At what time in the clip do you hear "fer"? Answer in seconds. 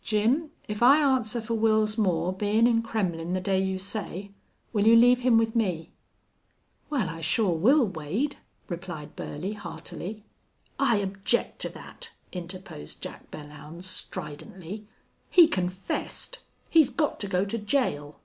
1.38-1.52